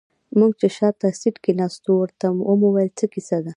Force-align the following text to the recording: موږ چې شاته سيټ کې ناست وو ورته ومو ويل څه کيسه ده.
موږ 0.39 0.51
چې 0.59 0.67
شاته 0.77 1.07
سيټ 1.19 1.35
کې 1.43 1.51
ناست 1.59 1.81
وو 1.85 1.95
ورته 2.01 2.25
ومو 2.31 2.69
ويل 2.71 2.91
څه 2.99 3.05
کيسه 3.13 3.37
ده. 3.45 3.49